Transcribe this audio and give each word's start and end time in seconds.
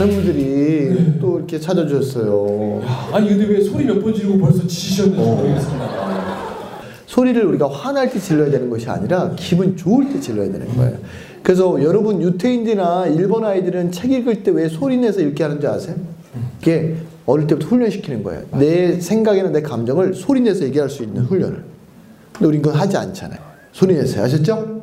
많은 0.00 0.14
분들이 0.14 1.18
또 1.20 1.36
이렇게 1.38 1.60
찾아주셨어요. 1.60 2.82
아니 3.12 3.28
근데 3.28 3.44
왜 3.46 3.60
소리 3.60 3.84
몇 3.84 4.00
번 4.00 4.14
지르고 4.14 4.38
벌써 4.38 4.66
지치셨는지 4.66 5.20
모르겠습니다. 5.20 6.10
소리를 7.06 7.44
우리가 7.44 7.68
화날 7.68 8.10
때 8.10 8.18
질러야 8.18 8.50
되는 8.50 8.70
것이 8.70 8.88
아니라 8.88 9.32
기분 9.36 9.76
좋을 9.76 10.10
때 10.10 10.18
질러야 10.20 10.50
되는 10.50 10.74
거예요. 10.74 10.96
그래서 11.42 11.82
여러분 11.82 12.22
유태인들이나 12.22 13.08
일본 13.08 13.44
아이들은 13.44 13.92
책 13.92 14.10
읽을 14.12 14.42
때 14.42 14.50
왜 14.52 14.68
소리 14.68 14.96
내서 14.96 15.20
읽게 15.20 15.42
하는 15.42 15.60
줄 15.60 15.68
아세요? 15.68 15.96
그게 16.60 16.96
어릴 17.26 17.46
때부터 17.46 17.68
훈련시키는 17.68 18.22
거예요. 18.22 18.42
내 18.52 18.98
생각이나 19.00 19.50
내 19.50 19.60
감정을 19.60 20.14
소리 20.14 20.40
내서 20.40 20.64
얘기할 20.64 20.88
수 20.88 21.02
있는 21.02 21.22
훈련을. 21.24 21.62
근데 22.32 22.46
우린 22.46 22.62
그건 22.62 22.80
하지 22.80 22.96
않잖아요. 22.96 23.38
소리 23.72 23.94
내세요. 23.94 24.24
아셨죠? 24.24 24.80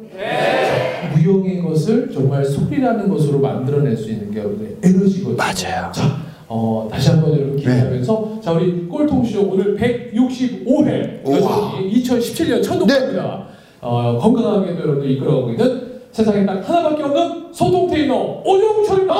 무용의 1.16 1.61
것을 1.61 2.11
정말 2.13 2.44
소리라는 2.45 3.09
것으로 3.09 3.39
만들어낼 3.39 3.95
수 3.95 4.09
있는 4.09 4.31
게 4.31 4.41
우리의 4.41 4.77
에너지거든요. 4.83 5.36
맞아요. 5.38 5.91
자, 5.91 6.17
어, 6.47 6.88
다시 6.89 7.09
한번 7.09 7.33
여러분 7.33 7.55
기대하면서 7.58 8.39
자 8.41 8.52
우리 8.53 8.88
꼴통쇼 8.88 9.49
오늘 9.52 9.75
165회 9.77 11.30
여전히 11.30 11.94
2017년 12.02 12.64
첫 12.64 12.77
녹화입니다. 12.77 13.47
어, 13.81 14.17
건강하게도 14.19 14.80
여러분들 14.80 15.11
이끌어가고 15.11 15.52
있는 15.52 15.88
세상에 16.11 16.45
딱 16.45 16.67
하나밖에 16.67 17.03
없는 17.03 17.53
소통 17.53 17.88
테이너 17.89 18.42
오정철입니다. 18.44 19.14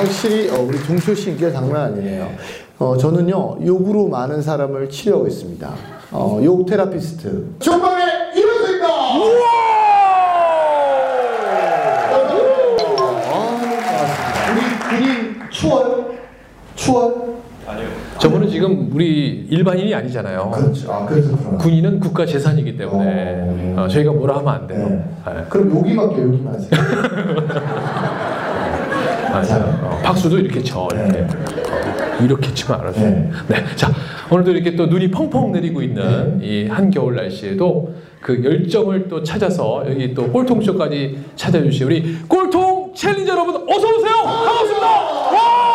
확실히 0.00 0.48
어, 0.50 0.60
우리 0.62 0.82
종철 0.82 1.14
씨 1.14 1.30
인기가 1.30 1.50
장난 1.52 1.92
아니네요. 1.92 2.30
어, 2.78 2.96
저는요 2.96 3.58
욕으로 3.66 4.08
많은 4.08 4.40
사람을 4.40 4.88
치료하고 4.88 5.26
있습니다. 5.28 5.70
어, 6.12 6.40
욕 6.42 6.64
테라피스트. 6.66 7.56
중방의 7.58 8.06
이현수입니다. 8.34 8.88
아, 8.88 9.16
우리 14.52 14.60
군인 14.98 15.36
추월, 15.50 16.18
추월. 16.74 17.30
저분은 18.18 18.48
지금 18.50 18.90
우리 18.92 19.46
일반인이 19.50 19.94
아니잖아요. 19.94 20.50
그렇죠. 20.50 20.92
아, 20.92 21.06
그래서 21.06 21.28
그렇구나. 21.30 21.56
군인은 21.58 22.00
국가 22.00 22.26
재산이기 22.26 22.76
때문에 22.76 23.74
어, 23.78 23.88
저희가 23.88 24.12
뭐라 24.12 24.38
하면 24.38 24.48
안 24.54 24.66
돼요. 24.66 24.88
네. 25.26 25.44
그럼 25.48 25.74
여기만 25.78 26.10
껴 26.10 26.20
여기만 26.22 26.54
하세요. 26.54 26.80
어, 29.32 29.69
박수도 30.10 30.38
이렇게 30.38 30.60
쳐 30.62 30.88
이렇게 30.92 31.20
어, 31.20 32.24
이렇게 32.24 32.52
치면 32.52 32.80
알아서. 32.80 33.00
네. 33.00 33.30
네. 33.46 33.64
자 33.76 33.92
오늘도 34.28 34.50
이렇게 34.50 34.74
또 34.74 34.86
눈이 34.86 35.10
펑펑 35.10 35.52
내리고 35.52 35.82
있는 35.82 36.40
이 36.42 36.66
한겨울 36.66 37.14
날씨에도 37.14 37.94
그 38.20 38.42
열정을 38.44 39.08
또 39.08 39.22
찾아서 39.22 39.84
여기 39.88 40.12
또 40.12 40.30
꼴통쇼까지 40.32 41.18
찾아주신 41.36 41.86
우리 41.86 42.16
꼴통 42.26 42.92
챌린저 42.94 43.32
여러분 43.32 43.54
어서 43.54 43.88
오세요. 43.88 44.14
반갑습니다. 44.24 44.86
와 44.86 45.69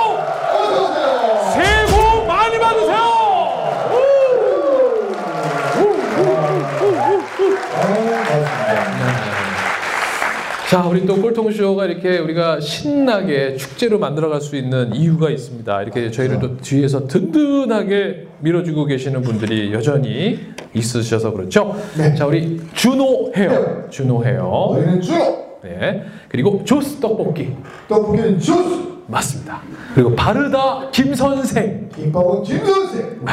자, 10.70 10.84
우리 10.88 11.06
또 11.06 11.22
꼴통쇼가 11.22 11.86
이렇게 11.86 12.18
우리가 12.18 12.60
신나게 12.60 13.56
축제로 13.56 14.00
만들어갈 14.00 14.42
수 14.42 14.56
있는 14.56 14.96
이유가 14.96 15.30
있습니다. 15.30 15.84
이렇게 15.84 16.10
저희를 16.10 16.40
또 16.40 16.58
뒤에서 16.58 17.08
든든하게 17.08 18.28
밀어주고 18.40 18.86
계시는 18.86 19.22
분들이 19.22 19.72
여전히 19.72 20.40
있으셔서 20.74 21.32
그렇죠. 21.34 21.76
자, 22.18 22.26
우리 22.26 22.60
준호 22.74 23.34
헤어, 23.36 23.88
준호 23.90 24.26
헤어, 24.26 24.72
저희는 24.74 25.02
주로 25.02 25.46
네, 25.64 26.04
그리고 26.30 26.62
조스 26.66 27.00
떡볶이 27.00 27.54
떡볶이는 27.88 28.40
주스, 28.40 28.84
맞습니다. 29.08 29.62
그리고 29.94 30.16
바르다 30.16 30.90
김 30.92 31.14
선생, 31.14 31.90
김밥은 31.96 32.42
김 32.42 32.66
선생. 32.66 33.02
네. 33.24 33.32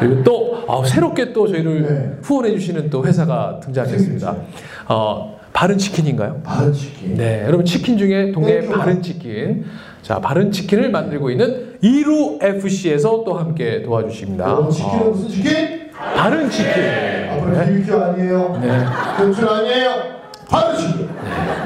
그리고 0.00 0.22
또 0.24 0.64
아, 0.68 0.84
새롭게 0.84 1.32
또 1.32 1.46
저희를 1.46 1.82
네. 1.82 2.18
후원해 2.22 2.50
주시는 2.50 2.90
또 2.90 3.04
회사가 3.04 3.60
등장했습니다. 3.60 4.36
어, 4.88 5.36
바른 5.56 5.78
치킨인가요? 5.78 6.42
바른 6.44 6.70
치킨. 6.70 7.14
네, 7.16 7.42
여러분 7.46 7.64
치킨 7.64 7.96
중에 7.96 8.30
동네 8.30 8.60
네, 8.60 8.68
바른 8.68 9.00
치킨. 9.00 9.64
자, 10.02 10.20
바른 10.20 10.52
치킨을 10.52 10.90
만들고 10.90 11.30
있는 11.30 11.78
이루 11.80 12.38
FC에서 12.42 13.24
또 13.24 13.32
함께 13.38 13.80
도와주십니다. 13.82 14.68
치킨은 14.68 15.00
어, 15.00 15.04
무슨 15.10 15.28
치킨? 15.30 15.90
바른 16.14 16.50
치킨. 16.50 16.70
앞으로 17.30 17.52
네. 17.56 17.66
BBQ 17.72 17.96
아니에요. 17.96 18.58
네. 18.60 18.84
경출 19.16 19.48
아니에요. 19.48 19.90
바른 20.46 20.76
치킨. 20.76 21.05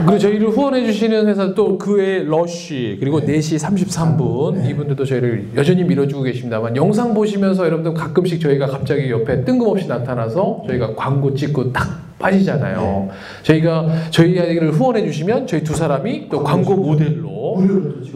그리고 0.06 0.18
저희를 0.18 0.48
후원해 0.50 0.84
주시는 0.84 1.26
회사 1.28 1.54
또 1.54 1.78
그 1.78 1.94
외에 1.96 2.22
러쉬 2.24 2.96
그리고 3.00 3.20
4시 3.20 3.58
33분 3.58 4.68
이분들도 4.68 5.04
저희를 5.04 5.50
여전히 5.56 5.84
밀어주고 5.84 6.22
계십니다만 6.22 6.76
영상 6.76 7.14
보시면서 7.14 7.64
여러분들 7.64 7.94
가끔씩 7.94 8.40
저희가 8.40 8.66
갑자기 8.66 9.10
옆에 9.10 9.44
뜬금없이 9.44 9.86
나타나서 9.88 10.64
저희가 10.66 10.94
광고 10.94 11.32
찍고 11.34 11.72
딱 11.72 11.88
빠지잖아요. 12.18 13.08
저희가 13.42 13.86
저희를 14.10 14.72
후원해 14.72 15.04
주시면 15.06 15.46
저희 15.46 15.62
두 15.64 15.74
사람이 15.74 16.28
또 16.28 16.42
광고 16.42 16.76
모델로. 16.76 17.30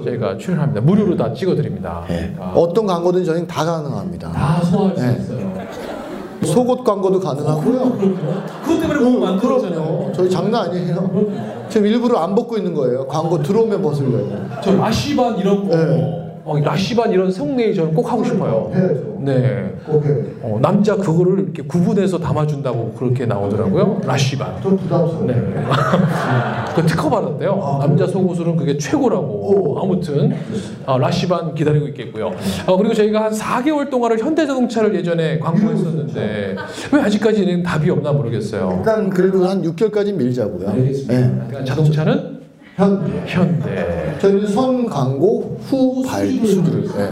저희가 0.05 0.37
출연합니다. 0.37 0.83
무료로 0.83 1.17
다 1.17 1.33
찍어드립니다. 1.33 2.05
네. 2.09 2.35
아, 2.39 2.53
어떤 2.55 2.87
광고든 2.87 3.25
저희는 3.25 3.47
다 3.47 3.65
가능합니다. 3.65 4.31
다 4.31 4.61
소화할 4.63 4.97
수 4.97 5.07
네. 5.07 5.17
있어요. 5.19 5.55
속옷 6.43 6.85
광고도 6.85 7.19
가능하고요. 7.21 7.93
그것 8.63 8.81
때문에 8.81 9.01
못 9.01 9.19
만들었잖아요. 9.19 10.13
저희 10.15 10.29
장난 10.29 10.69
아니에요. 10.69 11.64
지금 11.75 11.89
일부러 11.89 12.19
안 12.21 12.37
벗고 12.37 12.57
있는 12.57 12.73
거예요. 12.73 13.05
광고 13.09 13.43
들어오면 13.43 13.83
벗으려고. 13.83 14.31
저 14.63 14.77
라시반 14.77 15.37
이런 15.39 15.69
거, 15.69 15.77
네. 15.77 16.41
어, 16.45 16.57
라시반 16.61 17.11
이런 17.11 17.33
성내일 17.33 17.75
저는 17.75 17.93
꼭 17.95 18.13
하고 18.13 18.23
싶어요. 18.23 18.71
해야죠. 18.73 19.19
네. 19.19 19.75
꼭 19.85 20.05
해야 20.05 20.15
돼. 20.15 20.34
어, 20.47 20.59
남자 20.61 20.95
그거를 20.95 21.39
이렇게 21.45 21.63
구분해서 21.63 22.19
담아준다고 22.19 22.93
그렇게 22.99 23.25
나오더라고요. 23.25 24.03
라시반. 24.05 24.61
좀 24.63 24.77
부담스러워. 24.77 25.25
네. 25.27 25.35
그 26.77 26.85
특허 26.85 27.09
받았대요. 27.09 27.59
아, 27.63 27.79
남자 27.87 28.07
속옷은 28.07 28.55
그게 28.57 28.77
최고라고. 28.77 29.25
오. 29.25 29.79
아무튼 29.83 30.35
어, 30.85 30.99
라시반 30.99 31.55
기다리고 31.55 31.89
있겠고요. 31.89 32.31
어, 32.67 32.77
그리고 32.77 32.93
저희가 32.93 33.25
한 33.25 33.33
4개월 33.33 33.89
동안을 33.89 34.19
현대자동차를 34.19 34.95
예전에 34.97 35.39
광고했었는데 35.39 36.57
왜 36.93 37.01
아직까지는 37.01 37.63
답이 37.63 37.89
없나 37.89 38.13
모르겠어요. 38.13 38.75
일단 38.81 39.09
그래도 39.09 39.47
한 39.49 39.63
6개월까지 39.63 40.13
밀자고요. 40.15 40.69
알겠습니다. 40.69 41.15
네. 41.15 41.35
그러니까 41.49 41.65
자동차는 41.65 42.35
현재. 42.77 43.23
현대. 43.27 44.15
저희는 44.21 44.47
선 44.49 44.85
광고 44.85 45.59
후 45.63 46.03
발수들. 46.07 46.83
네. 46.83 47.11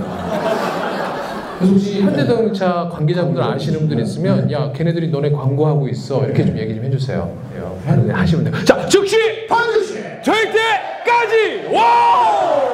그래서 1.62 1.72
혹시 1.74 2.00
현대자동차 2.02 2.88
관계자분들 2.92 3.40
아시는 3.40 3.78
분들 3.80 4.00
있으면 4.00 4.50
야 4.50 4.72
걔네들이 4.72 5.08
너네 5.10 5.30
광고하고 5.30 5.88
있어. 5.88 6.24
이렇게 6.24 6.44
좀 6.44 6.58
얘기 6.58 6.74
좀 6.74 6.84
해주세요. 6.84 7.36
예, 7.56 8.10
하시면 8.10 8.44
돼요. 8.44 8.64
자 8.64 8.84
즉시! 8.88 9.46
반드시 9.46 9.94
절대까지 10.24 11.68
와! 11.72 12.72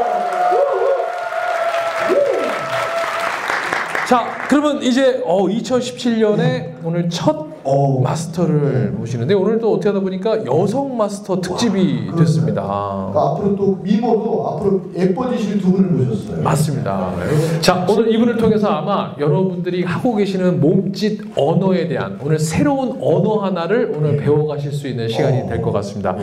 자 4.09 4.27
그러면 4.49 4.83
이제 4.83 5.21
어, 5.27 5.47
2017년에 5.47 6.73
오늘 6.83 7.11
첫 7.11 7.48
어. 7.69 8.01
마스터를 8.01 8.93
모시는데 8.97 9.35
오늘 9.35 9.59
또 9.59 9.73
어떻게 9.75 9.89
하다 9.91 10.01
보니까 10.01 10.45
여성 10.47 10.97
마스터 10.97 11.41
특집이 11.41 12.11
됐습니다. 12.17 12.63
그러니까 12.63 13.31
앞으로 13.33 13.57
또 13.57 13.79
미모도 13.83 14.49
앞으로 14.49 14.81
예뻐지실 14.97 15.61
두 15.61 15.73
분을 15.73 15.91
모셨어요. 15.91 16.43
맞습니다. 16.43 17.13
자, 17.61 17.87
오늘 17.89 18.13
이분을 18.15 18.37
통해서 18.39 18.69
아마 18.69 19.15
여러분들이 19.19 19.85
하고 19.85 20.15
계시는 20.17 20.61
몸짓 20.61 21.21
언어에 21.37 21.89
대한 21.89 22.19
오늘 22.25 22.39
새로운 22.39 22.99
언어 23.03 23.43
하나를 23.45 23.93
오늘 23.95 24.17
배워가실 24.17 24.73
수 24.73 24.89
있는 24.89 25.09
시간이 25.09 25.47
될 25.49 25.59
것 25.63 25.73
같습니다. 25.73 26.17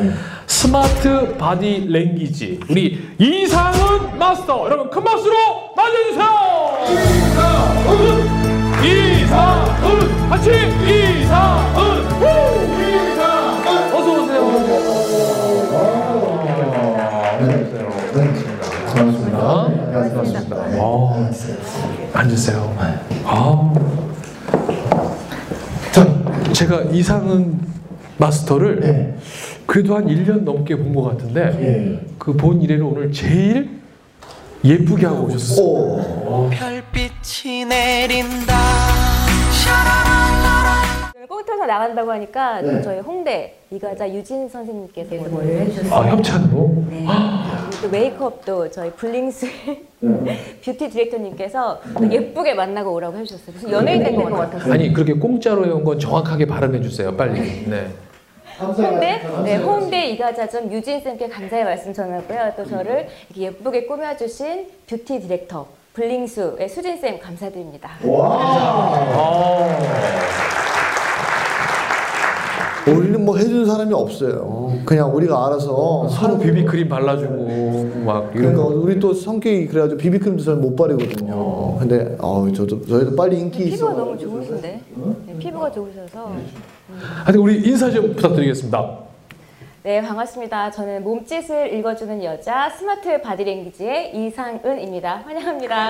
스마트 0.48 1.36
바디 1.38 1.88
랭귀지. 1.90 2.62
우리 2.70 2.98
이상은 3.20 4.18
마스터. 4.18 4.66
여러분 4.66 4.90
큰 4.90 5.04
박수로 5.04 5.34
맞아주세요. 5.76 6.26
이상은! 6.90 8.26
이상은! 8.86 10.30
같이! 10.30 10.50
이상은! 10.50 11.05
어서 13.94 14.24
오세요. 14.24 14.52
네. 17.40 17.66
반갑습니다. 18.94 19.38
반갑습니다. 20.04 20.56
아, 20.80 21.30
앉으세요. 22.14 22.76
아. 23.26 23.74
자, 25.92 26.08
제가 26.54 26.82
이상은 26.92 27.60
마스터를 28.18 28.80
네. 28.80 29.18
그래도 29.66 29.96
한 29.96 30.06
1년 30.06 30.44
넘게 30.44 30.76
본 30.78 30.94
것 30.96 31.04
같은데 31.04 31.42
예. 31.60 32.00
그 32.18 32.40
본 32.40 32.62
이래로 32.62 32.84
오늘 32.84 33.12
제일 33.12 33.82
예쁘게 34.64 35.06
하고 35.06 35.26
오셨어요. 35.26 35.66
오. 35.66 36.50
별빛이 36.52 37.66
내린다 37.66 38.56
꼴통쇼 41.28 41.66
나간다고 41.66 42.12
하니까 42.12 42.62
또 42.62 42.72
네. 42.72 42.82
저희 42.82 43.00
홍대 43.00 43.56
이가자 43.72 44.10
유진 44.14 44.48
선생님께서 44.50 45.16
머리를 45.30 45.62
해주셨어요. 45.62 45.94
아 45.94 46.08
협찬으로? 46.12 46.74
네. 46.90 47.06
그리고 47.06 47.82
또 47.82 47.90
메이크업도 47.90 48.72
저희 48.72 48.92
블링스 48.92 49.48
뷰티 50.64 50.90
디렉터님께서 50.90 51.82
또 51.98 52.12
예쁘게 52.12 52.54
만나고 52.54 52.94
오라고 52.94 53.18
해주셨어요. 53.18 53.54
무슨 53.54 53.72
연예인 53.72 54.04
된 54.04 54.16
것 54.16 54.30
같았어요. 54.32 54.74
아니 54.74 54.92
그렇게 54.94 55.14
공짜로 55.14 55.66
해온 55.66 55.84
건 55.84 56.00
정확하게 56.00 56.46
발음해 56.48 56.82
주세요 56.82 57.16
빨리. 57.16 57.66
네. 57.68 57.88
홍대, 58.58 59.22
네, 59.44 59.58
홍대 59.58 60.08
이가자점 60.12 60.72
유진 60.72 61.02
쌤께 61.02 61.28
감사의 61.28 61.66
말씀 61.66 61.94
전하고요. 61.94 62.54
또 62.56 62.66
저를 62.66 63.08
이렇게 63.30 63.42
예쁘게 63.48 63.86
꾸며주신 63.86 64.68
뷰티 64.88 65.20
디렉터 65.20 65.68
블링스의 65.94 66.70
수진 66.70 66.98
쌤 66.98 67.20
감사드립니다. 67.20 67.90
아. 68.02 69.56
뭐 73.26 73.38
해주는 73.38 73.66
사람이 73.66 73.94
없어요. 73.94 74.74
그냥 74.86 75.14
우리가 75.16 75.48
알아서 75.48 76.08
서로 76.10 76.38
비비크림 76.38 76.88
발라주고 76.88 78.04
막 78.06 78.32
이런 78.36 78.54
그러니까 78.54 78.64
거. 78.64 78.68
우리 78.70 79.00
또 79.00 79.14
성격이 79.14 79.68
그래가지고 79.68 79.98
비비크림도 80.00 80.44
잘 80.44 80.56
못 80.56 80.76
바르거든요. 80.76 81.78
근데 81.80 82.16
어 82.20 82.48
저도 82.56 82.86
저희도 82.86 83.16
빨리 83.16 83.40
인기 83.40 83.66
있어. 83.66 83.88
피부가 83.88 83.94
너무 83.94 84.18
좋으신데? 84.18 84.82
네, 85.28 85.38
피부가 85.40 85.72
좋으셔서. 85.72 86.32
하여튼 87.24 87.42
우리 87.42 87.58
인사 87.68 87.90
좀 87.90 88.14
부탁드리겠습니다. 88.16 89.00
네, 89.84 90.02
반갑습니다. 90.02 90.72
저는 90.72 91.04
몸짓을 91.04 91.74
읽어주는 91.74 92.24
여자 92.24 92.70
스마트 92.70 93.22
바디랭귀지의 93.22 94.16
이상은입니다. 94.16 95.22
환영합니다. 95.26 95.90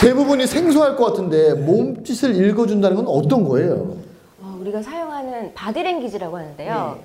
대부분이 0.00 0.46
생소할 0.46 0.96
것 0.96 1.04
같은데 1.06 1.52
몸짓을 1.54 2.34
읽어준다는 2.34 2.96
건 2.96 3.06
어떤 3.06 3.46
거예요? 3.46 3.96
어, 4.40 4.58
우리가 4.60 4.82
사용하는 4.82 5.52
바디랭귀지라고 5.54 6.38
하는데요. 6.38 6.98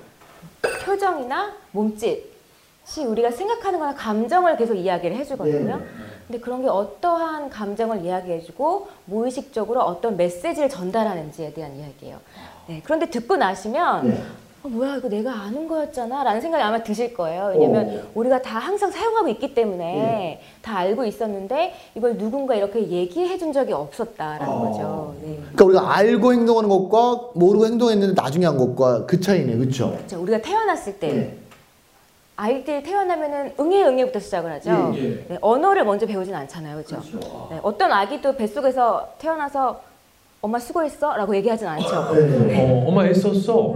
표정이나 0.84 1.52
몸짓이 1.72 2.24
우리가 3.06 3.30
생각하는 3.30 3.78
거나 3.78 3.94
감정을 3.94 4.56
계속 4.56 4.74
이야기를 4.74 5.14
해주거든요. 5.16 5.80
근데 6.26 6.40
그런 6.40 6.62
게 6.62 6.68
어떠한 6.68 7.50
감정을 7.50 8.02
이야기해주고 8.02 8.88
무의식적으로 9.04 9.82
어떤 9.82 10.16
메시지를 10.16 10.68
전달하는지에 10.68 11.52
대한 11.52 11.76
이야기예요. 11.76 12.18
네, 12.66 12.80
그런데 12.82 13.10
듣고 13.10 13.36
나시면 13.36 14.24
어, 14.66 14.68
뭐야 14.68 14.96
이거 14.96 15.08
내가 15.08 15.32
아는 15.32 15.68
거였잖아 15.68 16.24
라는 16.24 16.40
생각이 16.40 16.62
아마 16.62 16.82
드실 16.82 17.14
거예요. 17.14 17.52
왜냐면 17.54 18.08
우리가 18.14 18.42
다 18.42 18.58
항상 18.58 18.90
사용하고 18.90 19.28
있기 19.28 19.54
때문에 19.54 20.40
다 20.60 20.78
알고 20.78 21.04
있었는데 21.04 21.72
이걸 21.94 22.18
누군가 22.18 22.54
이렇게 22.54 22.88
얘기해 22.88 23.38
준 23.38 23.52
적이 23.52 23.72
없었다라는 23.74 24.46
거죠. 24.46 25.14
네. 25.22 25.38
그러니까 25.54 25.64
우리가 25.64 25.96
알고 25.96 26.32
행동하는 26.32 26.68
것과 26.68 27.30
모르고 27.34 27.66
행동했는데 27.66 28.20
나중에 28.20 28.46
한 28.46 28.56
것과 28.58 29.06
그 29.06 29.20
차이네, 29.20 29.56
그렇죠? 29.56 29.90
그렇죠. 29.92 30.20
우리가 30.20 30.42
태어났을 30.42 30.98
때 30.98 31.34
아이들이 32.34 32.82
태어나면은 32.82 33.54
응애 33.58 33.84
응애부터 33.84 34.18
시작을 34.18 34.52
하죠. 34.54 34.92
네, 34.92 35.38
언어를 35.40 35.84
먼저 35.84 36.06
배우진 36.06 36.34
않잖아요, 36.34 36.82
그렇죠? 36.82 37.00
네, 37.50 37.60
어떤 37.62 37.92
아기도 37.92 38.36
뱃속에서 38.36 39.14
태어나서 39.18 39.80
엄마 40.42 40.58
수고했어 40.58 41.16
라고 41.16 41.34
얘기하진 41.34 41.66
않죠. 41.66 41.88
어, 41.96 42.84
엄마 42.86 43.04
애썼어. 43.06 43.74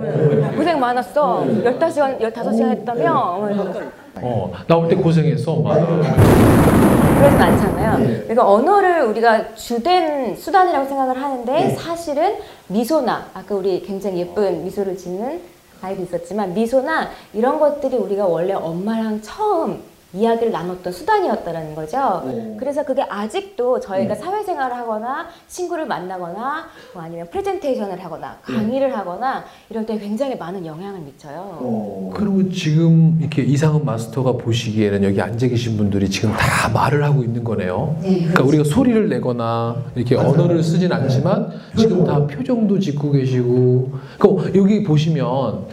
고생 0.56 0.78
많았어. 0.78 1.44
15시간, 1.46 2.20
15시간 2.20 2.70
했다며? 2.70 3.12
어머, 3.36 3.50
이러면서. 3.50 3.80
어, 4.16 4.52
나올 4.68 4.88
때 4.88 4.94
고생했어, 4.94 5.52
엄마. 5.52 5.74
그러진 5.74 7.40
않잖아요. 7.40 7.96
그러니까 8.22 8.48
언어를 8.48 9.02
우리가 9.02 9.54
주된 9.54 10.36
수단이라고 10.36 10.86
생각을 10.86 11.20
하는데 11.20 11.70
사실은 11.76 12.36
미소나 12.68 13.26
아까 13.34 13.54
우리 13.54 13.82
굉장히 13.82 14.20
예쁜 14.20 14.64
미소를 14.64 14.96
짓는 14.96 15.40
아이도 15.82 16.02
있었지만 16.02 16.54
미소나 16.54 17.08
이런 17.34 17.58
것들이 17.58 17.96
우리가 17.96 18.26
원래 18.26 18.52
엄마랑 18.54 19.20
처음 19.22 19.82
이야기를 20.12 20.52
나눴던 20.52 20.92
수단이었다라는 20.92 21.74
거죠. 21.74 22.56
그래서 22.58 22.84
그게 22.84 23.02
아직도 23.02 23.78
저희가 23.80 24.14
사회생활을 24.14 24.76
하거나 24.76 25.28
친구를 25.46 25.86
만나거나 25.86 26.66
뭐 26.94 27.02
아니면 27.02 27.28
프레젠테이션을 27.30 28.02
하거나 28.04 28.36
강의를 28.42 28.96
하거나 28.96 29.44
이럴 29.68 29.86
때 29.86 29.98
굉장히 29.98 30.36
많은 30.36 30.66
영향을 30.66 31.00
미쳐요. 31.00 32.10
그리고 32.14 32.50
지금 32.50 33.18
이렇게 33.20 33.42
이상은 33.42 33.84
마스터가 33.84 34.32
보시기에는 34.32 35.04
여기 35.04 35.20
앉아 35.20 35.46
계신 35.46 35.76
분들이 35.76 36.08
지금 36.10 36.32
다 36.32 36.68
말을 36.70 37.04
하고 37.04 37.22
있는 37.22 37.44
거네요. 37.44 37.96
그러니까 38.00 38.42
우리가 38.42 38.64
소리를 38.64 39.08
내거나 39.08 39.76
이렇게 39.94 40.16
언어를 40.16 40.62
쓰진 40.62 40.92
않지만 40.92 41.50
지금 41.76 42.04
다 42.04 42.26
표정도 42.26 42.78
짓고 42.78 43.12
계시고. 43.12 43.92
그 44.18 44.52
여기 44.56 44.82
보시면 44.82 45.66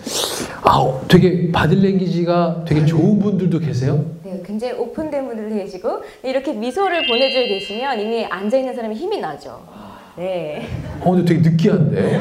아, 0.64 1.00
되게 1.08 1.52
바디랭귀지가 1.52 2.66
되게 2.68 2.86
좋은 2.86 3.20
분들도 3.20 3.60
계세요. 3.60 4.04
네, 4.28 4.44
굉장히 4.46 4.74
오픈된 4.74 5.26
분들도 5.26 5.56
계시고 5.56 6.02
이렇게 6.22 6.52
미소를 6.52 7.08
보내주고 7.08 7.46
계시면 7.48 8.00
이미 8.02 8.26
앉아 8.26 8.58
있는 8.58 8.76
사람이 8.76 8.94
힘이 8.94 9.20
나죠. 9.22 9.62
네. 10.18 10.68
어, 11.00 11.12
근데 11.12 11.24
되게 11.36 11.50
느끼한데. 11.50 12.20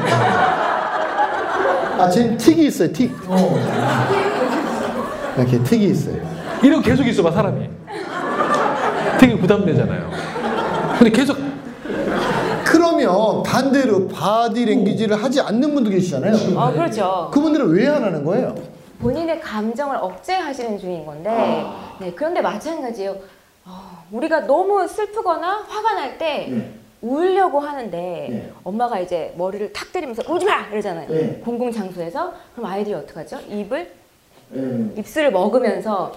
아, 1.99 2.09
지금 2.09 2.37
틱이 2.37 2.67
있어요, 2.67 2.93
틱. 2.93 3.11
이렇게 5.37 5.61
틱이 5.63 5.85
있어요. 5.85 6.15
이렇게 6.63 6.91
계속 6.91 7.05
있어봐 7.05 7.31
사람이. 7.31 7.69
되게 9.19 9.37
부담되잖아요. 9.37 10.09
근데 10.97 11.09
계속 11.11 11.37
그러면 12.63 13.43
반대로 13.43 14.07
바디 14.07 14.63
랭귀지를 14.65 15.21
하지 15.21 15.41
않는 15.41 15.73
분도 15.73 15.89
계시잖아요. 15.89 16.57
어, 16.57 16.71
그렇죠. 16.71 17.29
그분들은 17.33 17.67
왜 17.71 17.87
안 17.87 18.01
하는 18.03 18.23
거예요? 18.23 18.55
본인의 18.99 19.39
감정을 19.41 19.95
억제하시는 19.97 20.79
중인 20.79 21.05
건데, 21.05 21.29
네, 21.99 22.13
그런데 22.13 22.41
마찬가지예요. 22.41 23.15
어, 23.65 24.05
우리가 24.11 24.41
너무 24.47 24.87
슬프거나 24.87 25.65
화가 25.67 25.93
날 25.95 26.28
때 26.28 26.71
울려고 27.01 27.59
하는데 27.59 28.53
엄마가 28.63 28.99
이제 28.99 29.33
머리를 29.37 29.71
탁 29.73 29.91
때리면서 29.91 30.23
울지 30.31 30.45
마 30.45 30.67
이러잖아요. 30.67 31.09
네. 31.09 31.41
공공 31.43 31.71
장소에서 31.71 32.33
그럼 32.55 32.69
아이들이 32.71 32.95
어떡하죠? 32.95 33.39
입을 33.49 33.91
입술을 34.95 35.31
먹으면서 35.31 36.13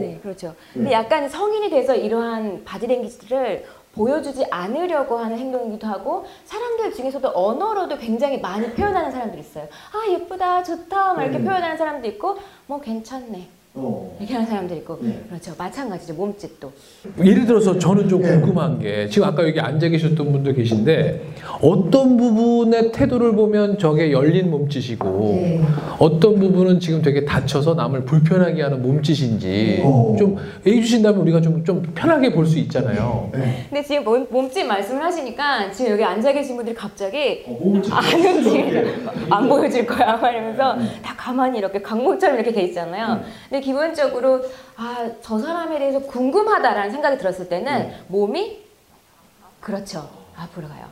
네, 0.00 0.18
그렇죠. 0.22 0.54
근데 0.72 0.90
약간 0.92 1.28
성인이 1.28 1.68
돼서 1.70 1.94
이러한 1.94 2.64
바디랭귀지를 2.64 3.66
보여주지 3.94 4.46
않으려고 4.50 5.18
하는 5.18 5.38
행동이기도 5.38 5.86
하고 5.86 6.26
사람들 6.46 6.92
중에서도 6.94 7.30
언어로도 7.32 7.98
굉장히 7.98 8.40
많이 8.40 8.72
표현하는 8.72 9.12
사람들이 9.12 9.40
있어요. 9.40 9.68
아 9.92 10.10
예쁘다, 10.10 10.62
좋다, 10.64 11.14
막 11.14 11.22
이렇게 11.22 11.38
표현하는 11.44 11.76
사람도 11.76 12.08
있고 12.08 12.38
뭐 12.66 12.80
괜찮네. 12.80 13.46
이렇게 13.76 14.32
하는 14.34 14.46
사람도 14.46 14.72
있고 14.76 14.98
그렇죠. 15.28 15.52
마찬가지죠. 15.58 16.14
몸짓도. 16.14 16.70
예를 17.24 17.44
들어서 17.44 17.76
저는 17.76 18.08
좀 18.08 18.22
궁금한 18.22 18.78
게 18.78 19.08
지금 19.08 19.26
아까 19.26 19.42
여기 19.42 19.58
앉아 19.58 19.88
계셨던 19.88 20.30
분들 20.30 20.54
계신데 20.54 21.20
어떤 21.60 22.16
부분의 22.16 22.92
태도를 22.92 23.34
보면 23.34 23.78
저게 23.78 24.12
열린 24.12 24.48
몸짓이고 24.52 25.60
어떤 25.98 26.38
부분은 26.38 26.78
지금 26.78 27.02
되게 27.02 27.24
다쳐서 27.24 27.74
남을 27.74 28.04
불편하게 28.04 28.62
하는 28.62 28.80
몸짓인지 28.80 29.78
좀 30.18 30.36
얘기해 30.64 30.80
주신다면 30.82 31.20
우리가 31.22 31.40
좀, 31.40 31.64
좀 31.64 31.82
편하게 31.96 32.32
볼 32.32 32.44
수 32.44 32.58
있잖아요. 32.58 33.30
근데 33.32 33.82
지금 33.82 34.04
몸, 34.04 34.26
몸짓 34.30 34.66
말씀을 34.66 35.02
하시니까 35.02 35.72
지금 35.72 35.92
여기 35.92 36.04
앉아 36.04 36.30
계신 36.32 36.54
분들이 36.56 36.76
갑자기 36.76 37.42
안 37.90 38.20
움직여요. 38.20 38.94
안 39.30 39.48
보여줄 39.48 39.86
거야. 39.86 40.16
막 40.18 40.30
이러면서 40.30 40.76
다 41.02 41.14
가만히 41.16 41.58
이렇게 41.58 41.80
강목처럼 41.80 42.36
이렇게 42.36 42.52
돼 42.52 42.62
있잖아요. 42.64 43.20
근데 43.48 43.63
기본적으로 43.64 44.42
아, 44.76 45.08
저 45.22 45.38
사람에 45.38 45.78
대해서 45.78 45.98
궁금하다라는 46.00 46.90
생각이 46.90 47.18
들었을 47.18 47.48
때는 47.48 47.92
몸이 48.08 48.62
그렇죠. 49.60 50.08
앞으로 50.36 50.68
가요. 50.68 50.84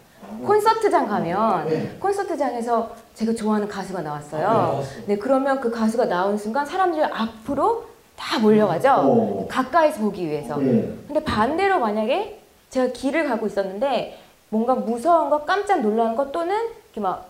콘서트장 0.47 1.07
가면 1.09 1.99
콘서트장에서 2.01 2.91
제가 3.15 3.35
좋아하는 3.35 3.69
가수가 3.69 4.01
나왔어요. 4.01 4.83
네, 5.07 5.19
그러면 5.19 5.61
그 5.61 5.71
가수가 5.71 6.07
나온 6.07 6.39
순간 6.39 6.65
사람들이 6.65 7.05
앞으로 7.05 7.85
다 8.17 8.39
몰려가죠. 8.39 9.47
가까이서 9.51 10.01
보기 10.01 10.27
위해서. 10.27 10.57
근데 10.57 11.23
반대로 11.23 11.79
만약에 11.81 12.41
제가 12.71 12.93
길을 12.93 13.29
가고 13.29 13.47
있었는데 13.47 14.19
뭔가 14.49 14.75
무서운 14.75 15.29
거, 15.29 15.45
깜짝 15.45 15.81
놀라는 15.83 16.17
거 16.17 16.31
또는 16.31 16.57
이렇게 16.87 17.01
막 17.01 17.29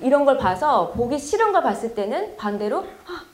이런 0.00 0.24
걸 0.24 0.38
봐서 0.38 0.92
보기 0.92 1.18
싫은 1.18 1.52
걸 1.52 1.62
봤을 1.62 1.94
때는 1.94 2.36
반대로 2.38 2.84
아, 3.06 3.24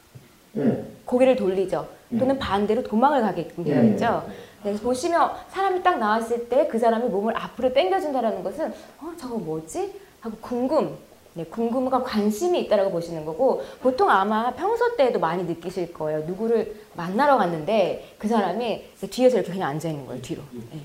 고개를 1.04 1.36
돌리죠. 1.36 1.86
또는 2.18 2.38
반대로 2.38 2.82
도망을 2.82 3.22
가게끔 3.22 3.64
되어 3.64 3.82
있죠. 3.84 4.26
그래서 4.62 4.80
보시면 4.82 5.30
사람이 5.48 5.82
딱 5.82 5.98
나왔을 5.98 6.48
때 6.48 6.68
그 6.68 6.78
사람이 6.78 7.08
몸을 7.08 7.36
앞으로 7.36 7.72
당겨준다라는 7.72 8.42
것은 8.44 8.72
어 9.00 9.12
저거 9.18 9.36
뭐지? 9.38 9.92
하고 10.20 10.36
궁금 10.40 10.96
네, 11.34 11.44
궁금과 11.44 12.02
관심이 12.02 12.60
있다라고 12.60 12.90
보시는 12.90 13.24
거고 13.24 13.62
보통 13.80 14.10
아마 14.10 14.52
평소 14.54 14.94
때에도 14.96 15.18
많이 15.18 15.44
느끼실 15.44 15.94
거예요. 15.94 16.20
누구를 16.26 16.76
만나러 16.94 17.38
갔는데 17.38 18.14
그 18.18 18.28
사람이 18.28 18.84
뒤에서 19.10 19.38
이렇게 19.38 19.52
그냥 19.52 19.70
앉아 19.70 19.88
있는 19.88 20.06
거예요. 20.06 20.20
뒤로. 20.20 20.42
네. 20.52 20.80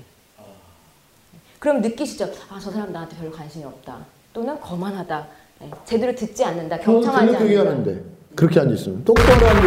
그럼 1.58 1.82
느끼시죠? 1.82 2.30
아, 2.48 2.58
저 2.58 2.70
사람 2.70 2.92
나한테 2.92 3.16
별로 3.18 3.30
관심이 3.30 3.64
없다. 3.64 3.98
또는 4.32 4.58
거만하다. 4.60 5.26
네, 5.60 5.70
제대로 5.84 6.14
듣지 6.14 6.42
않는다. 6.44 6.78
경청하지 6.78 7.36
않는다. 7.36 8.00
그렇게 8.38 8.60
앉아있으면 8.60 9.02
똑바로 9.04 9.48
앉아 9.48 9.62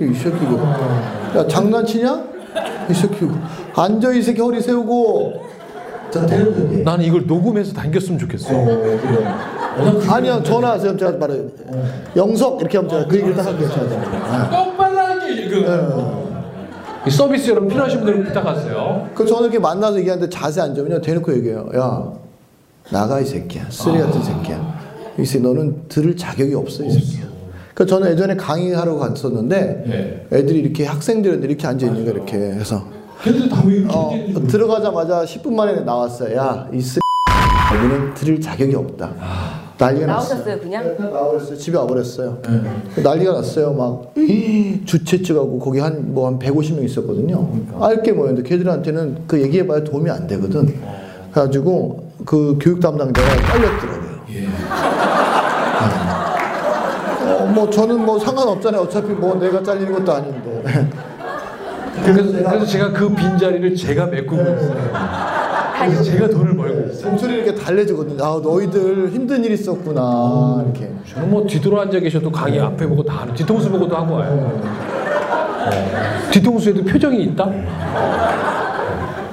이, 0.00 0.10
이 0.10 0.14
새끼고. 0.14 0.56
야 1.36 1.46
장난치냐? 1.46 2.24
이 2.90 2.94
새끼고 2.94 3.32
앉아 3.76 4.12
이 4.14 4.20
새끼 4.20 4.40
허리 4.40 4.60
세우고. 4.60 5.46
자 6.10 6.26
대놓고 6.26 6.60
얘기해. 6.64 6.82
나는 6.82 7.04
이걸 7.04 7.24
녹음해서 7.24 7.72
당겼으면 7.74 8.18
좋겠어. 8.18 8.48
아니야 10.10 10.42
전화하세요. 10.42 10.96
제가 10.96 11.12
말해 11.18 11.40
영석 12.16 12.60
이렇게 12.60 12.78
하면 12.78 12.90
제가 12.90 13.06
그 13.06 13.16
얘기를 13.16 13.36
딱 13.36 13.46
할게요. 13.46 13.68
똑바로 14.50 14.98
그. 15.48 16.28
이 17.06 17.10
서비스 17.10 17.48
여러분 17.50 17.68
필요하신 17.68 18.00
분들은 18.00 18.24
부탁하세요. 18.24 19.10
그 19.14 19.24
저는 19.24 19.44
이렇게 19.44 19.60
만나서 19.60 19.98
얘기하는데 20.00 20.28
자세 20.28 20.60
안 20.60 20.74
좋으면 20.74 21.00
대놓고 21.00 21.32
얘기해요. 21.36 21.68
야 21.76 22.12
나가 22.90 23.20
이 23.20 23.24
새끼야. 23.24 23.66
쓰레기 23.70 24.02
같은 24.02 24.20
새끼야. 24.20 24.78
이 25.20 25.24
새끼 25.24 25.44
너는 25.44 25.86
들을 25.88 26.16
자격이 26.16 26.56
없어 26.56 26.82
이 26.82 26.90
새끼야 26.90 27.27
그 27.78 27.86
저는 27.86 28.10
예전에 28.10 28.34
강의하러 28.34 28.96
갔었는데 28.96 30.26
애들이 30.32 30.58
이렇게 30.58 30.84
학생들은 30.84 31.44
이렇게 31.44 31.64
앉아 31.64 31.86
있는 31.86 32.04
거 32.04 32.10
이렇게 32.10 32.36
해서 32.36 32.82
걔들 33.22 33.48
다왜 33.48 33.72
이렇게 33.72 33.94
어, 33.94 34.10
들어가자마자 34.48 35.22
10분 35.24 35.52
만에 35.54 35.78
나왔어요. 35.82 36.36
야, 36.36 36.68
이 36.74 36.80
쓰. 36.80 36.98
여기는 37.72 38.14
들을 38.14 38.40
자격이 38.40 38.74
없다. 38.74 39.12
난리가 39.78 40.06
났어요. 40.06 40.38
나오셨어요, 40.38 40.58
그냥? 40.60 40.82
네, 40.98 41.04
나와버렸어요. 41.08 41.56
집에 41.56 41.78
와버렸어요. 41.78 42.38
난리가 43.00 43.32
났어요. 43.32 43.72
막 43.74 44.12
주최측하고 44.84 45.60
거기 45.60 45.78
한 45.78 46.12
뭐 46.12 46.26
한 46.26 46.36
150명 46.40 46.82
있었거든요. 46.84 47.48
알게 47.80 48.10
모였는데 48.10 48.48
걔들한테는 48.48 49.18
그 49.28 49.40
얘기해봐야 49.40 49.84
도움이 49.84 50.10
안 50.10 50.26
되거든. 50.26 50.74
그래가지고 51.30 52.08
그 52.24 52.58
교육 52.60 52.80
담당자가 52.80 53.28
잘렸더라고요. 53.28 54.18
어, 54.18 55.07
뭐 57.54 57.68
저는 57.70 58.04
뭐 58.04 58.18
상관없잖아요. 58.18 58.82
어차피 58.82 59.08
뭐 59.12 59.34
내가 59.38 59.62
잘리는 59.62 59.92
것도 59.92 60.12
아닌데. 60.12 60.62
그래서, 62.04 62.32
그래서 62.32 62.64
제가 62.64 62.92
그 62.92 63.12
빈자리를 63.12 63.74
제가 63.74 64.06
메꾸고 64.06 64.40
있어요. 64.40 64.76
그래서 65.80 66.02
제가 66.02 66.28
돈을 66.28 66.56
벌고 66.56 66.90
있어요. 66.90 67.10
목소리 67.10 67.34
이렇게 67.34 67.54
달래주거든요. 67.54 68.22
아, 68.24 68.40
너희들 68.42 69.10
힘든 69.10 69.44
일 69.44 69.52
있었구나. 69.52 70.62
이렇게. 70.64 70.90
저는 71.12 71.30
뭐 71.30 71.46
뒤돌아 71.46 71.82
앉아 71.82 72.00
계셔도 72.00 72.30
강의 72.30 72.60
앞에 72.60 72.86
보고 72.86 73.02
다 73.02 73.22
하는 73.22 73.34
뒤통수 73.34 73.70
보고도 73.70 73.96
하고 73.96 74.14
와요. 74.14 74.60
어. 74.62 76.30
뒤통수에도 76.30 76.84
표정이 76.84 77.22
있다? 77.24 77.50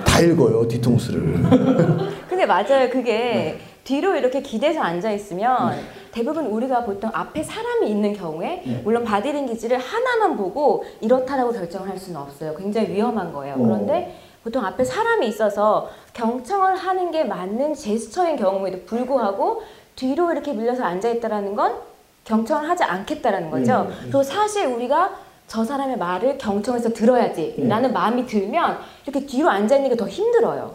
다 0.05 0.19
읽어요, 0.21 0.67
뒤통수를. 0.67 1.35
근데 2.29 2.45
맞아요. 2.45 2.89
그게 2.91 3.59
뒤로 3.85 4.15
이렇게 4.15 4.41
기대서 4.41 4.81
앉아 4.81 5.11
있으면 5.11 5.73
대부분 6.11 6.47
우리가 6.47 6.83
보통 6.83 7.09
앞에 7.13 7.43
사람이 7.43 7.87
있는 7.89 8.13
경우에 8.13 8.63
물론 8.83 9.03
바디랭귀지를 9.05 9.77
하나만 9.77 10.35
보고 10.37 10.83
이렇다라고 11.01 11.51
결정을 11.53 11.87
할 11.89 11.97
수는 11.97 12.19
없어요. 12.19 12.55
굉장히 12.55 12.89
위험한 12.89 13.31
거예요. 13.31 13.55
그런데 13.57 14.15
보통 14.43 14.65
앞에 14.65 14.83
사람이 14.83 15.27
있어서 15.27 15.89
경청을 16.13 16.75
하는 16.75 17.11
게 17.11 17.23
맞는 17.23 17.73
제스처인 17.75 18.35
경우에도 18.37 18.81
불구하고 18.85 19.61
뒤로 19.95 20.31
이렇게 20.31 20.51
밀려서 20.53 20.83
앉아 20.83 21.09
있다라는 21.09 21.55
건 21.55 21.75
경청을 22.25 22.67
하지 22.67 22.83
않겠다라는 22.83 23.51
거죠. 23.51 23.87
그리고 24.01 24.23
사실 24.23 24.65
우리가 24.65 25.15
저 25.47 25.63
사람의 25.63 25.97
말을 25.99 26.39
경청해서 26.39 26.89
들어야지 26.89 27.55
라는 27.69 27.93
마음이 27.93 28.25
들면 28.25 28.79
이렇게 29.05 29.25
뒤로 29.27 29.47
앉아 29.49 29.75
있는 29.75 29.91
게 29.91 29.95
더 29.95 30.07
힘들어요. 30.07 30.71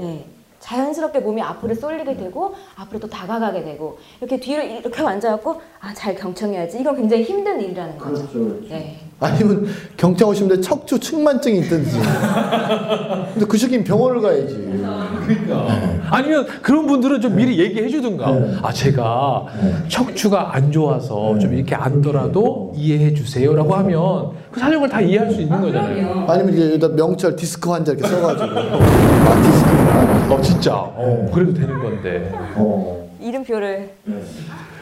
네. 0.00 0.24
자연스럽게 0.66 1.20
몸이 1.20 1.40
앞으로 1.42 1.74
쏠리게 1.74 2.16
되고 2.16 2.54
앞으로 2.74 2.98
또 2.98 3.08
다가가게 3.08 3.62
되고 3.62 3.98
이렇게 4.20 4.40
뒤로 4.40 4.62
이렇게 4.62 5.00
앉아갖고 5.02 5.60
아 5.80 5.92
잘 5.94 6.14
경청해야지 6.16 6.80
이건 6.80 6.96
굉장히 6.96 7.22
힘든 7.22 7.60
일이라는 7.60 7.96
거죠. 7.96 8.28
네. 8.68 8.98
아니면 9.20 9.66
경찰 9.96 10.28
오시면 10.28 10.60
척추 10.60 10.98
측만증이 10.98 11.60
있든지. 11.60 11.98
근데 13.32 13.46
그 13.46 13.56
새끼는 13.56 13.84
병원을 13.84 14.20
가야지. 14.20 14.84
아니면 16.10 16.46
그런 16.62 16.86
분들은 16.86 17.20
좀 17.22 17.34
미리 17.36 17.58
얘기해 17.58 17.88
주든가. 17.88 18.26
아, 18.62 18.72
제가 18.72 19.46
척추가 19.88 20.54
안 20.54 20.70
좋아서 20.70 21.38
좀 21.38 21.54
이렇게 21.54 21.74
앉더라도 21.74 22.72
이해해 22.76 23.14
주세요라고 23.14 23.74
하면 23.76 24.32
그 24.50 24.60
사정을 24.60 24.88
다 24.88 25.00
이해할 25.00 25.30
수 25.30 25.40
있는 25.40 25.60
거잖아요. 25.62 26.26
아니면 26.28 26.52
이제 26.52 26.66
여기다 26.72 26.88
명찰 26.88 27.34
디스크 27.36 27.70
환자 27.70 27.92
이렇게 27.92 28.06
써가지고. 28.08 28.58
아, 28.58 29.40
디스크. 29.42 29.65
어, 30.30 30.40
진짜. 30.40 30.74
어, 30.74 31.30
그래도 31.32 31.54
되는 31.54 31.78
건데. 31.80 32.32
이름표를 33.20 33.90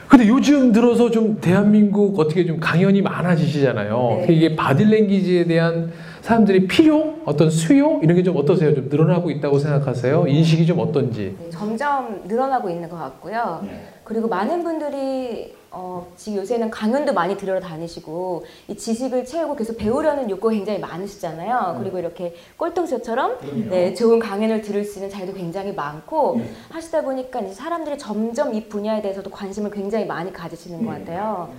근데 0.09 0.29
요즘 0.29 0.73
들어서 0.73 1.11
좀 1.11 1.41
대한민국 1.41 2.19
어떻게 2.21 2.47
좀 2.47 2.61
강연이 2.61 3.03
많아지시잖아요. 3.03 4.25
네. 4.27 4.33
이게 4.33 4.55
바디랭귀지에 4.55 5.45
대한 5.45 5.91
사람들이 6.25 6.67
필요, 6.67 7.17
어떤 7.27 7.51
수요 7.51 8.01
이런 8.03 8.17
게 8.17 8.23
좀 8.23 8.35
어떠세요? 8.39 8.75
좀 8.75 8.89
늘어나고 8.89 9.31
있다고 9.31 9.59
생각하세요? 9.59 10.27
인식이 10.27 10.65
좀 10.65 10.79
어떤지? 10.79 11.37
네, 11.39 11.51
점점 11.51 12.23
늘어나고 12.27 12.71
있는 12.71 12.89
것 12.89 12.97
같고요. 12.97 13.63
그리고 14.05 14.27
많은 14.29 14.65
분들이 14.65 15.55
어, 15.71 16.07
지금 16.17 16.39
요새는 16.39 16.71
강연도 16.71 17.13
많이 17.13 17.37
들으러 17.37 17.61
다니시고 17.61 18.47
이 18.69 18.75
지식을 18.77 19.27
채우고 19.27 19.55
계속 19.57 19.77
배우려는 19.77 20.31
욕구가 20.31 20.55
굉장히 20.55 20.79
많으시잖아요. 20.79 21.77
그리고 21.81 21.99
이렇게 21.99 22.35
꼴통쇼처럼 22.57 23.69
네, 23.69 23.93
좋은 23.93 24.19
강연을 24.19 24.63
들을 24.63 24.83
수 24.83 25.01
있는 25.01 25.11
자리도 25.11 25.35
굉장히 25.35 25.75
많고 25.75 26.41
하시다 26.71 27.03
보니까 27.03 27.41
이제 27.41 27.53
사람들이 27.53 27.99
점점 27.99 28.55
이 28.55 28.65
분야에 28.65 29.03
대해서도 29.03 29.29
관심을 29.29 29.71
굉장히 29.71 30.07
많이 30.07 30.33
가지시는 30.33 30.87
것 30.87 30.93
같아요. 30.93 31.51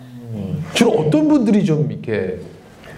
주로 0.74 0.92
어떤 0.94 1.28
분들이 1.28 1.64
좀 1.64 1.92
이렇게 1.92 2.40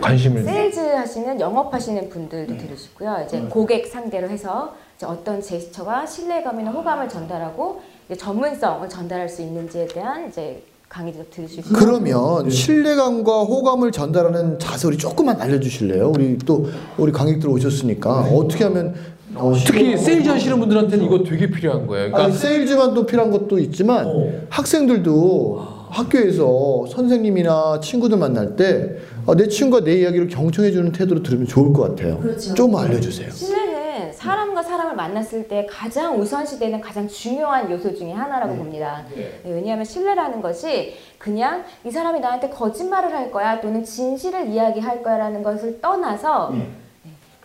관심을 0.02 0.44
세일즈 0.44 0.80
하시는 0.80 1.40
영업 1.40 1.74
하시는 1.74 2.10
분들도 2.10 2.58
들으시고요. 2.58 3.24
이제 3.26 3.42
고객 3.50 3.88
상대로 3.88 4.30
해서 4.30 4.76
이제 4.96 5.06
어떤 5.06 5.42
제스처가 5.42 6.06
신뢰감이나 6.06 6.72
호감을 6.72 7.10
전달하고 7.10 7.82
이제 8.08 8.18
전문성을 8.18 8.88
전달할 8.90 9.28
수 9.28 9.42
있는지에 9.42 9.88
대한 9.88 10.28
이제 10.30 10.64
강의도 10.90 11.24
들으시고 11.30 11.74
그러면 11.74 12.50
신뢰감과 12.50 13.44
호감을 13.44 13.92
전달하는 13.92 14.58
자세 14.58 14.88
우리 14.88 14.98
조금만 14.98 15.42
알려주실래요? 15.42 16.10
우리 16.10 16.38
또 16.40 16.68
우리 16.98 17.12
관객들 17.12 17.50
오셨으니까 17.50 18.22
어떻게 18.22 18.64
하면 18.64 18.96
어, 19.36 19.54
특히 19.66 19.98
세일즈 19.98 20.30
하시는 20.30 20.58
분들한테는 20.60 21.06
이거 21.06 21.24
되게 21.24 21.50
필요한 21.50 21.86
거예요. 21.86 22.06
아니, 22.06 22.14
그러니까 22.14 22.38
세일즈만 22.38 22.94
또 22.94 23.06
필요한 23.06 23.30
것도 23.30 23.60
있지만 23.60 24.08
어. 24.08 24.32
학생들도 24.50 25.78
학교에서 25.90 26.86
선생님이나 26.90 27.80
친구들 27.82 28.18
만날 28.18 28.56
때 28.56 28.96
아, 29.28 29.36
내 29.36 29.46
친구가 29.46 29.84
내 29.84 29.98
이야기를 29.98 30.30
경청해주는 30.30 30.94
태도로 30.94 31.22
들으면 31.22 31.46
좋을 31.46 31.74
것 31.74 31.90
같아요. 31.90 32.18
그렇죠. 32.20 32.54
좀 32.54 32.74
알려주세요. 32.74 33.30
신뢰는 33.30 34.14
사람과 34.14 34.64
사람을 34.64 34.96
만났을 34.96 35.50
때 35.50 35.68
가장 35.70 36.18
우선시되는 36.18 36.80
가장 36.80 37.10
중요한 37.10 37.70
요소 37.70 37.94
중에 37.96 38.14
하나라고 38.14 38.56
봅니다. 38.56 39.04
네, 39.14 39.42
왜냐하면 39.44 39.84
신뢰라는 39.84 40.42
것이 40.42 40.96
그냥 41.18 41.66
이 41.84 41.92
사람이 41.92 42.22
나한테 42.22 42.50
거짓말을 42.50 43.14
할 43.14 43.30
거야 43.30 43.60
또는 43.60 43.84
진실을 43.84 44.48
이야기할 44.48 45.04
거야라는 45.04 45.44
것을 45.44 45.82
떠나서 45.82 46.54
네, 46.54 46.70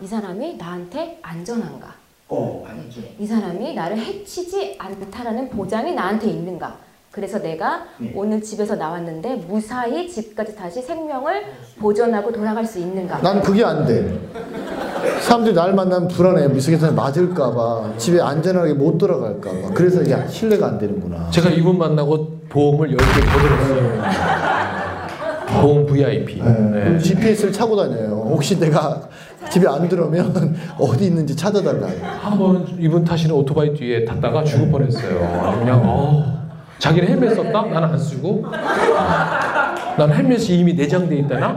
이 0.00 0.06
사람이 0.06 0.56
나한테 0.56 1.18
안전한가? 1.20 1.94
네, 2.28 3.16
이 3.18 3.26
사람이 3.26 3.74
나를 3.74 3.98
해치지 3.98 4.76
않다라는 4.78 5.48
보장이 5.50 5.94
나한테 5.94 6.28
있는가? 6.28 6.78
그래서 7.12 7.38
내가 7.38 7.82
오늘 8.14 8.40
집에서 8.40 8.74
나왔는데 8.74 9.44
무사히 9.46 10.08
집까지 10.08 10.56
다시 10.56 10.80
생명을 10.80 11.42
보존하고 11.78 12.32
돌아갈 12.32 12.64
수 12.64 12.78
있는가? 12.78 13.20
난 13.20 13.42
그게 13.42 13.62
안 13.62 13.84
돼. 13.86 14.18
사람들이 15.20 15.54
날 15.54 15.74
만나면 15.74 16.08
불안해. 16.08 16.48
미숙에서 16.48 16.90
맞을까봐. 16.92 17.92
집에 17.98 18.18
안전하게 18.18 18.72
못 18.72 18.96
돌아갈까봐. 18.96 19.74
그래서 19.74 20.00
이게 20.00 20.16
신뢰가 20.26 20.66
안 20.68 20.78
되는구나. 20.78 21.28
제가 21.30 21.50
이분 21.50 21.76
만나고 21.76 22.38
보험을 22.48 22.96
10개 22.96 22.96
더 22.96 23.38
들었어요. 23.42 24.02
보험 25.60 25.84
VIP. 25.84 26.40
네. 26.42 26.98
GPS를 26.98 27.52
차고 27.52 27.76
다녀요. 27.76 28.26
혹시 28.30 28.58
내가 28.58 29.02
집에 29.50 29.68
안 29.68 29.86
들어오면 29.86 30.56
어디 30.78 31.04
있는지 31.04 31.36
찾아달라. 31.36 31.88
한 32.22 32.38
번은 32.38 32.64
이분 32.78 33.04
타시는 33.04 33.34
오토바이 33.34 33.74
뒤에 33.74 34.06
탔다가 34.06 34.42
죽을 34.44 34.70
뻔했어요. 34.70 35.58
그냥 35.60 35.82
어, 35.84 36.41
자기는 36.82 37.08
헬멧 37.10 37.36
썼다? 37.36 37.62
나는 37.66 37.84
안 37.90 37.98
쓰고. 37.98 38.44
난 39.96 40.12
헬멧이 40.12 40.58
이미 40.58 40.74
내장돼 40.74 41.16
있다나? 41.18 41.56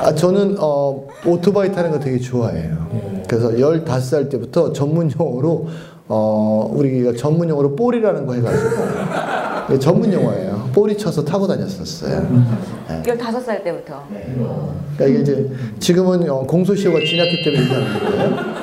아, 0.00 0.14
저는 0.14 0.56
어, 0.60 1.04
오토바이 1.26 1.72
타는 1.72 1.90
거 1.90 1.98
되게 1.98 2.20
좋아해요. 2.20 2.86
그래서 3.26 3.48
15살 3.50 4.30
때부터 4.30 4.72
전문 4.72 5.10
용어로 5.18 5.68
어 6.08 6.70
우리가 6.74 7.14
전문 7.16 7.48
용어로 7.48 7.74
볼이라는 7.74 8.26
거 8.26 8.34
해가지고 8.34 9.78
전문 9.80 10.12
용어예요. 10.12 10.70
볼이 10.72 10.96
쳐서 10.96 11.24
타고 11.24 11.46
다녔었어요. 11.48 12.20
네. 12.88 13.02
15살 13.02 13.64
때부터. 13.64 14.04
그러니까 14.96 15.06
이게 15.06 15.20
이제 15.20 15.50
지금은 15.80 16.28
어, 16.28 16.42
공소시효가 16.42 17.00
지났기 17.00 17.42
때문에 17.42 17.62
얘기하는 17.62 18.00
거예요. 18.00 18.61